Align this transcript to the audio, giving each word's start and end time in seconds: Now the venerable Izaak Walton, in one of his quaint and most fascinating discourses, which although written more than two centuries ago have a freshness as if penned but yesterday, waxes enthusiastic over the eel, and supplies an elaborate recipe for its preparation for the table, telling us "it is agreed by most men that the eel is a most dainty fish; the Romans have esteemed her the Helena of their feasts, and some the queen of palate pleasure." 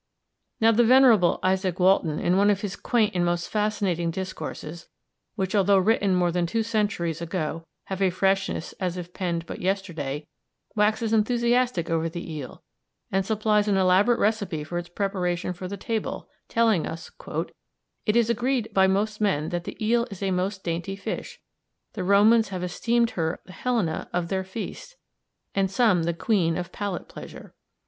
Now 0.59 0.71
the 0.71 0.83
venerable 0.83 1.37
Izaak 1.45 1.77
Walton, 1.79 2.17
in 2.17 2.35
one 2.35 2.49
of 2.49 2.61
his 2.61 2.75
quaint 2.75 3.11
and 3.13 3.23
most 3.23 3.49
fascinating 3.51 4.09
discourses, 4.09 4.87
which 5.35 5.53
although 5.53 5.77
written 5.77 6.15
more 6.15 6.31
than 6.31 6.47
two 6.47 6.63
centuries 6.63 7.21
ago 7.21 7.67
have 7.83 8.01
a 8.01 8.09
freshness 8.09 8.73
as 8.79 8.97
if 8.97 9.13
penned 9.13 9.45
but 9.45 9.61
yesterday, 9.61 10.25
waxes 10.75 11.13
enthusiastic 11.13 11.87
over 11.91 12.09
the 12.09 12.33
eel, 12.33 12.63
and 13.11 13.27
supplies 13.27 13.67
an 13.67 13.77
elaborate 13.77 14.17
recipe 14.17 14.63
for 14.63 14.79
its 14.79 14.89
preparation 14.89 15.53
for 15.53 15.67
the 15.67 15.77
table, 15.77 16.27
telling 16.49 16.87
us 16.87 17.11
"it 18.07 18.15
is 18.15 18.27
agreed 18.27 18.73
by 18.73 18.87
most 18.87 19.21
men 19.21 19.49
that 19.49 19.65
the 19.65 19.77
eel 19.85 20.07
is 20.09 20.23
a 20.23 20.31
most 20.31 20.63
dainty 20.63 20.95
fish; 20.95 21.39
the 21.93 22.03
Romans 22.03 22.47
have 22.49 22.63
esteemed 22.63 23.11
her 23.11 23.39
the 23.45 23.53
Helena 23.53 24.09
of 24.11 24.29
their 24.29 24.43
feasts, 24.43 24.95
and 25.53 25.69
some 25.69 26.05
the 26.05 26.13
queen 26.15 26.57
of 26.57 26.71
palate 26.71 27.07
pleasure." 27.07 27.53